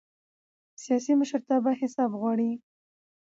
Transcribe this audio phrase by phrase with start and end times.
[0.81, 2.51] سیاسي مشرتابه حساب غواړي